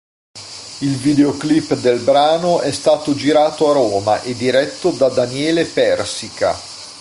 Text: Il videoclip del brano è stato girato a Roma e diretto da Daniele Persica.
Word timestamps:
Il 0.79 0.95
videoclip 0.95 1.75
del 1.75 1.99
brano 1.99 2.59
è 2.61 2.71
stato 2.71 3.13
girato 3.13 3.69
a 3.69 3.73
Roma 3.73 4.19
e 4.23 4.35
diretto 4.35 4.89
da 4.89 5.09
Daniele 5.09 5.63
Persica. 5.65 6.57